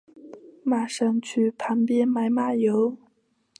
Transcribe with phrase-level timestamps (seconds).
[0.63, 2.97] 马上去旁边买马油